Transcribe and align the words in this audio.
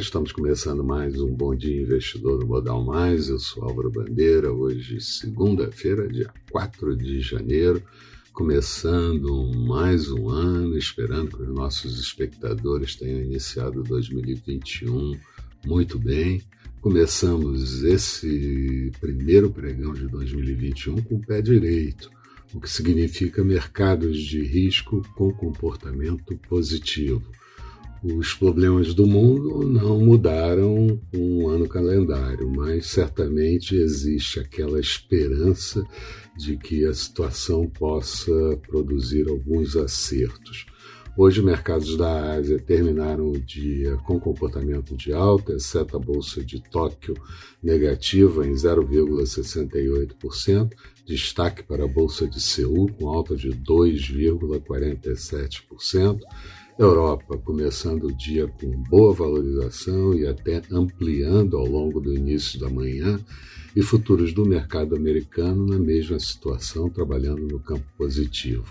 estamos 0.00 0.32
começando 0.32 0.82
mais 0.82 1.20
um 1.20 1.28
Bom 1.28 1.54
Dia 1.54 1.82
Investidor 1.82 2.38
do 2.38 2.46
Modal 2.46 2.82
Mais. 2.82 3.28
Eu 3.28 3.38
sou 3.38 3.64
Álvaro 3.64 3.90
Bandeira, 3.90 4.50
hoje, 4.50 4.98
segunda-feira, 4.98 6.08
dia 6.08 6.32
4 6.50 6.96
de 6.96 7.20
janeiro, 7.20 7.82
começando 8.32 9.52
mais 9.54 10.10
um 10.10 10.30
ano, 10.30 10.78
esperando 10.78 11.36
que 11.36 11.42
os 11.42 11.54
nossos 11.54 12.00
espectadores 12.00 12.96
tenham 12.96 13.20
iniciado 13.20 13.82
2021 13.82 15.20
muito 15.66 15.98
bem. 15.98 16.42
Começamos 16.80 17.84
esse 17.84 18.90
primeiro 19.00 19.50
pregão 19.50 19.92
de 19.92 20.08
2021 20.08 21.02
com 21.02 21.16
o 21.16 21.20
pé 21.20 21.42
direito, 21.42 22.10
o 22.54 22.60
que 22.60 22.70
significa 22.70 23.44
mercados 23.44 24.18
de 24.18 24.42
risco 24.42 25.06
com 25.14 25.30
comportamento 25.30 26.34
positivo 26.48 27.22
os 28.02 28.32
problemas 28.32 28.94
do 28.94 29.06
mundo 29.06 29.68
não 29.68 30.00
mudaram 30.00 30.98
um 31.14 31.46
ano 31.48 31.68
calendário, 31.68 32.50
mas 32.50 32.86
certamente 32.86 33.76
existe 33.76 34.40
aquela 34.40 34.80
esperança 34.80 35.86
de 36.36 36.56
que 36.56 36.86
a 36.86 36.94
situação 36.94 37.68
possa 37.68 38.32
produzir 38.66 39.28
alguns 39.28 39.76
acertos. 39.76 40.64
Hoje, 41.16 41.42
mercados 41.42 41.96
da 41.98 42.32
Ásia 42.32 42.58
terminaram 42.58 43.30
o 43.30 43.38
dia 43.38 43.98
com 44.06 44.18
comportamento 44.18 44.96
de 44.96 45.12
alta, 45.12 45.52
exceto 45.52 45.94
a 45.96 46.00
Bolsa 46.00 46.42
de 46.42 46.62
Tóquio 46.70 47.14
negativa 47.62 48.46
em 48.46 48.52
0,68%, 48.52 50.70
destaque 51.04 51.62
para 51.62 51.84
a 51.84 51.88
Bolsa 51.88 52.26
de 52.26 52.40
Seul, 52.40 52.90
com 52.92 53.06
alta 53.08 53.36
de 53.36 53.50
2,47%. 53.50 56.20
Europa 56.82 57.36
começando 57.36 58.04
o 58.04 58.12
dia 58.12 58.48
com 58.48 58.70
boa 58.84 59.12
valorização 59.12 60.14
e 60.14 60.26
até 60.26 60.62
ampliando 60.70 61.58
ao 61.58 61.66
longo 61.66 62.00
do 62.00 62.14
início 62.14 62.58
da 62.58 62.70
manhã, 62.70 63.20
e 63.76 63.82
futuros 63.82 64.32
do 64.32 64.46
mercado 64.46 64.96
americano 64.96 65.66
na 65.66 65.78
mesma 65.78 66.18
situação, 66.18 66.88
trabalhando 66.88 67.46
no 67.46 67.60
campo 67.60 67.84
positivo. 67.98 68.64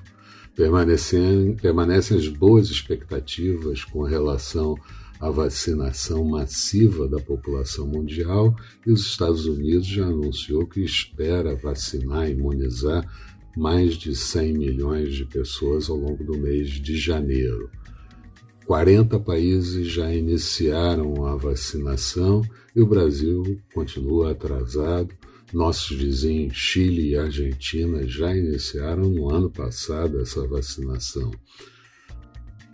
Permanecem, 0.55 1.55
permanecem 1.61 2.17
as 2.17 2.27
boas 2.27 2.71
expectativas 2.71 3.83
com 3.83 4.01
relação 4.01 4.75
à 5.19 5.29
vacinação 5.29 6.25
massiva 6.25 7.07
da 7.07 7.19
população 7.19 7.85
mundial 7.85 8.55
e 8.87 8.91
os 8.91 9.01
Estados 9.01 9.45
Unidos 9.45 9.85
já 9.85 10.07
anunciou 10.07 10.65
que 10.65 10.81
espera 10.81 11.55
vacinar, 11.55 12.27
imunizar 12.27 13.07
mais 13.55 13.93
de 13.93 14.15
100 14.15 14.57
milhões 14.57 15.13
de 15.13 15.25
pessoas 15.25 15.91
ao 15.91 15.97
longo 15.97 16.23
do 16.23 16.37
mês 16.39 16.69
de 16.69 16.97
janeiro. 16.97 17.69
40 18.69 19.19
países 19.21 19.87
já 19.87 20.13
iniciaram 20.13 21.25
a 21.25 21.35
vacinação 21.35 22.43
e 22.75 22.79
o 22.79 22.85
Brasil 22.85 23.59
continua 23.73 24.29
atrasado. 24.29 25.09
Nossos 25.51 25.97
vizinhos 25.97 26.55
Chile 26.55 27.09
e 27.09 27.17
Argentina 27.17 28.07
já 28.07 28.31
iniciaram 28.31 29.09
no 29.09 29.27
ano 29.27 29.49
passado 29.49 30.21
essa 30.21 30.47
vacinação. 30.47 31.31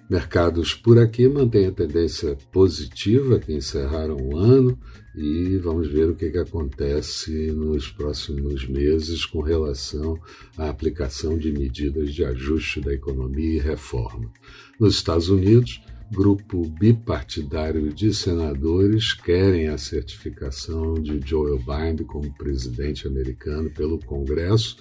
Mercados 0.08 0.76
por 0.76 1.00
aqui 1.00 1.28
mantêm 1.28 1.66
a 1.66 1.72
tendência 1.72 2.38
positiva 2.52 3.40
que 3.40 3.52
encerraram 3.52 4.16
o 4.18 4.38
ano 4.38 4.78
e 5.16 5.58
vamos 5.58 5.88
ver 5.88 6.08
o 6.10 6.16
que, 6.16 6.30
que 6.30 6.38
acontece 6.38 7.52
nos 7.52 7.90
próximos 7.90 8.68
meses 8.68 9.26
com 9.26 9.42
relação 9.42 10.16
à 10.58 10.70
aplicação 10.70 11.38
de 11.40 11.52
medidas 11.52 12.14
de 12.14 12.24
ajuste 12.24 12.82
da 12.82 12.94
economia 12.94 13.56
e 13.56 13.60
reforma. 13.60 14.32
Nos 14.80 14.96
Estados 14.96 15.30
Unidos, 15.30 15.82
grupo 16.12 16.70
bipartidário 16.80 17.92
de 17.92 18.14
senadores 18.14 19.12
querem 19.12 19.70
a 19.70 19.78
certificação 19.78 20.94
de 20.94 21.20
Joe 21.26 21.58
Biden 21.58 22.06
como 22.06 22.32
presidente 22.38 23.08
americano 23.08 23.72
pelo 23.72 23.98
Congresso 23.98 24.78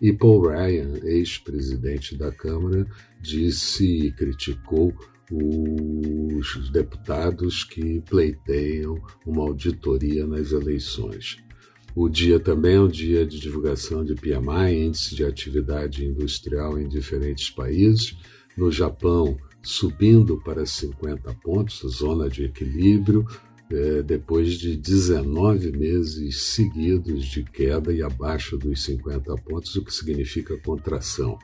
e 0.00 0.12
Paul 0.12 0.48
Ryan, 0.48 0.98
ex-presidente 1.04 2.16
da 2.16 2.32
Câmara, 2.32 2.86
disse 3.20 4.06
e 4.06 4.12
criticou 4.12 4.94
os 5.32 6.70
deputados 6.70 7.62
que 7.62 8.00
pleiteiam 8.00 9.00
uma 9.24 9.42
auditoria 9.42 10.26
nas 10.26 10.50
eleições. 10.50 11.36
O 11.94 12.08
dia 12.08 12.40
também 12.40 12.76
é 12.76 12.80
um 12.80 12.88
dia 12.88 13.26
de 13.26 13.38
divulgação 13.38 14.04
de 14.04 14.14
PMI, 14.14 14.86
Índice 14.86 15.14
de 15.14 15.24
Atividade 15.24 16.04
Industrial 16.04 16.78
em 16.78 16.88
diferentes 16.88 17.50
países. 17.50 18.16
No 18.56 18.70
Japão, 18.70 19.36
subindo 19.62 20.40
para 20.42 20.64
50 20.64 21.34
pontos, 21.42 21.82
zona 21.96 22.28
de 22.28 22.44
equilíbrio, 22.44 23.24
é, 23.70 24.02
depois 24.02 24.54
de 24.54 24.76
19 24.76 25.72
meses 25.72 26.42
seguidos 26.42 27.24
de 27.26 27.44
queda 27.44 27.92
e 27.92 28.02
abaixo 28.02 28.58
dos 28.58 28.82
50 28.84 29.34
pontos, 29.36 29.74
o 29.76 29.84
que 29.84 29.94
significa 29.94 30.56
contração. 30.58 31.38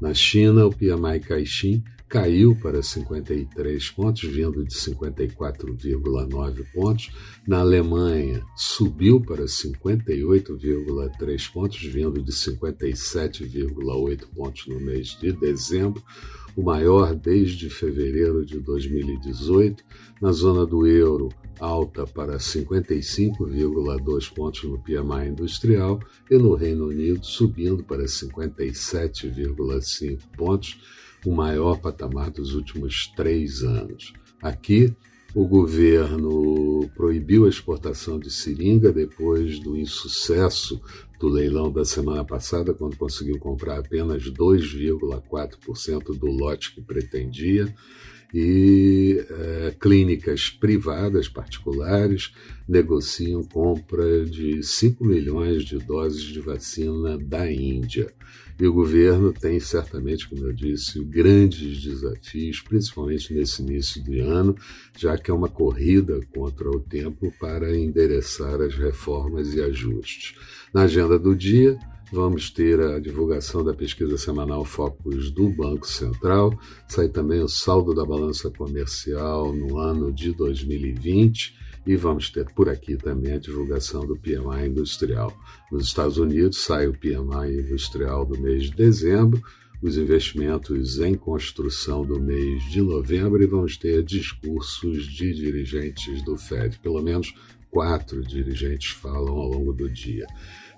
Na 0.00 0.14
China, 0.14 0.66
o 0.66 0.70
PMI 0.70 1.20
Caixin 1.20 1.82
caiu 2.08 2.56
para 2.56 2.82
53 2.82 3.90
pontos, 3.90 4.22
vindo 4.22 4.64
de 4.64 4.74
54,9 4.74 6.64
pontos. 6.72 7.10
Na 7.46 7.60
Alemanha, 7.60 8.42
subiu 8.56 9.20
para 9.20 9.44
58,3 9.44 11.52
pontos, 11.52 11.82
vindo 11.82 12.22
de 12.22 12.32
57,8 12.32 14.26
pontos 14.34 14.66
no 14.66 14.80
mês 14.80 15.18
de 15.20 15.30
dezembro 15.32 16.02
o 16.56 16.62
maior 16.62 17.14
desde 17.14 17.68
fevereiro 17.68 18.42
de 18.44 18.58
2018. 18.60 19.84
Na 20.20 20.32
zona 20.32 20.64
do 20.64 20.86
euro, 20.86 21.28
alta 21.58 22.06
para 22.06 22.36
55,2 22.36 24.32
pontos 24.32 24.62
no 24.64 24.78
PMI 24.78 25.28
industrial 25.28 25.98
e 26.30 26.38
no 26.38 26.54
Reino 26.54 26.86
Unido 26.86 27.24
subindo 27.24 27.82
para 27.82 28.04
57,5 28.04 30.18
pontos, 30.36 30.80
o 31.24 31.32
maior 31.32 31.80
patamar 31.80 32.30
dos 32.30 32.54
últimos 32.54 33.06
três 33.16 33.62
anos. 33.62 34.12
Aqui, 34.42 34.94
o 35.34 35.46
governo 35.46 36.88
proibiu 36.94 37.44
a 37.44 37.48
exportação 37.48 38.18
de 38.20 38.30
seringa 38.30 38.92
depois 38.92 39.58
do 39.58 39.76
insucesso 39.76 40.80
do 41.18 41.28
leilão 41.28 41.72
da 41.72 41.84
semana 41.84 42.24
passada, 42.24 42.72
quando 42.72 42.96
conseguiu 42.96 43.38
comprar 43.38 43.78
apenas 43.78 44.22
2,4% 44.30 46.16
do 46.16 46.26
lote 46.26 46.74
que 46.74 46.80
pretendia 46.80 47.74
e 48.36 49.24
é, 49.30 49.76
clínicas 49.78 50.50
privadas, 50.50 51.28
particulares, 51.28 52.32
negociam 52.68 53.44
compra 53.44 54.24
de 54.26 54.60
5 54.60 55.04
milhões 55.04 55.62
de 55.62 55.78
doses 55.78 56.22
de 56.24 56.40
vacina 56.40 57.16
da 57.16 57.48
Índia. 57.48 58.12
E 58.58 58.66
o 58.66 58.72
governo 58.72 59.32
tem 59.32 59.60
certamente, 59.60 60.28
como 60.28 60.46
eu 60.46 60.52
disse, 60.52 61.04
grandes 61.04 61.80
desafios, 61.80 62.60
principalmente 62.60 63.32
nesse 63.32 63.62
início 63.62 64.02
de 64.02 64.18
ano, 64.18 64.56
já 64.98 65.16
que 65.16 65.30
é 65.30 65.34
uma 65.34 65.48
corrida 65.48 66.18
contra 66.34 66.68
o 66.68 66.80
tempo 66.80 67.32
para 67.38 67.76
endereçar 67.76 68.60
as 68.60 68.74
reformas 68.74 69.54
e 69.54 69.62
ajustes. 69.62 70.34
Na 70.72 70.82
agenda 70.82 71.16
do 71.20 71.36
dia, 71.36 71.78
Vamos 72.14 72.48
ter 72.48 72.80
a 72.80 73.00
divulgação 73.00 73.64
da 73.64 73.74
pesquisa 73.74 74.16
semanal 74.16 74.64
Focus 74.64 75.32
do 75.32 75.48
Banco 75.48 75.84
Central, 75.84 76.56
sai 76.86 77.08
também 77.08 77.40
o 77.40 77.48
saldo 77.48 77.92
da 77.92 78.04
balança 78.04 78.48
comercial 78.52 79.52
no 79.52 79.78
ano 79.78 80.12
de 80.12 80.32
2020 80.32 81.56
e 81.84 81.96
vamos 81.96 82.30
ter 82.30 82.44
por 82.54 82.68
aqui 82.68 82.96
também 82.96 83.32
a 83.32 83.38
divulgação 83.38 84.06
do 84.06 84.16
PMI 84.16 84.68
industrial. 84.68 85.36
Nos 85.72 85.88
Estados 85.88 86.16
Unidos 86.16 86.58
sai 86.58 86.86
o 86.86 86.96
PMI 86.96 87.62
industrial 87.62 88.24
do 88.24 88.40
mês 88.40 88.66
de 88.66 88.76
dezembro, 88.76 89.42
os 89.82 89.98
investimentos 89.98 91.00
em 91.00 91.16
construção 91.16 92.06
do 92.06 92.20
mês 92.20 92.62
de 92.70 92.80
novembro 92.80 93.42
e 93.42 93.46
vamos 93.46 93.76
ter 93.76 94.04
discursos 94.04 95.04
de 95.12 95.34
dirigentes 95.34 96.22
do 96.22 96.36
Fed. 96.36 96.78
Pelo 96.78 97.02
menos 97.02 97.34
quatro 97.74 98.22
dirigentes 98.22 98.92
falam 98.92 99.34
ao 99.34 99.48
longo 99.48 99.72
do 99.72 99.90
dia. 99.90 100.28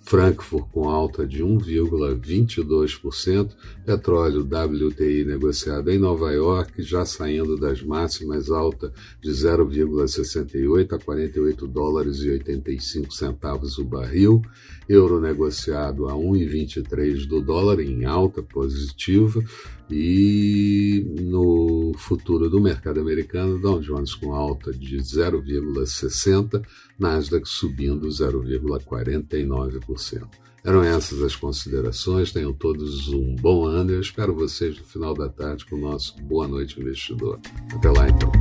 Frankfurt 0.03 0.68
com 0.71 0.89
alta 0.89 1.25
de 1.25 1.44
1,22%, 1.44 3.51
petróleo 3.86 4.42
WTI 4.42 5.25
negociado 5.25 5.89
em 5.89 6.00
Nova 6.00 6.31
York 6.31 6.81
já 6.81 7.06
saindo 7.06 7.56
das 7.56 7.83
máximas, 7.83 8.50
alta 8.50 8.92
de 9.21 9.31
0,68 9.31 10.94
a 10.94 11.00
48 11.00 11.68
dólares 11.68 12.18
e 12.19 12.31
85 12.31 13.13
centavos 13.13 13.77
o 13.77 13.86
barril, 13.86 14.42
euro 14.89 15.21
negociado 15.21 16.07
a 16.07 16.13
1,23 16.13 17.27
do 17.27 17.42
dólar 17.42 17.80
em 17.80 18.06
alta 18.06 18.42
positiva. 18.42 19.44
E 19.94 21.06
no 21.19 21.92
futuro 21.98 22.50
do 22.50 22.62
mercado 22.62 23.01
americano, 23.01 23.59
Dow 23.59 23.81
Jones 23.81 24.15
com 24.15 24.33
alta 24.33 24.71
de 24.71 24.95
0,60, 24.98 26.65
Nasdaq 26.98 27.45
subindo 27.45 28.07
0,49%. 28.07 29.91
Eram 30.64 30.84
essas 30.84 31.24
as 31.24 31.36
considerações. 31.36 32.32
Tenham 32.32 32.54
todos 32.54 33.08
um 33.10 33.36
bom 33.36 33.66
ano. 33.66 33.92
Eu 33.92 34.02
espero 34.02 34.34
vocês 34.34 34.78
no 34.78 34.84
final 34.84 35.14
da 35.14 35.28
tarde 35.28 35.66
com 35.66 35.76
o 35.76 35.80
nosso 35.80 36.16
Boa 36.22 36.48
Noite 36.48 36.80
Investidor. 36.80 37.40
Até 37.74 37.90
lá 37.90 38.08
então. 38.08 38.32